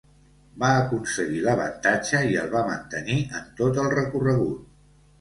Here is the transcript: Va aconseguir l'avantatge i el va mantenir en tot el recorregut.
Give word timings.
Va 0.63 0.71
aconseguir 0.77 1.43
l'avantatge 1.43 2.23
i 2.33 2.41
el 2.47 2.51
va 2.57 2.65
mantenir 2.73 3.21
en 3.41 3.49
tot 3.63 3.81
el 3.87 3.95
recorregut. 3.99 4.69